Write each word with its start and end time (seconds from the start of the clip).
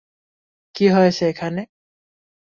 কি 0.75 0.85
হয়েছে 0.89 1.23
এখানে? 1.27 1.61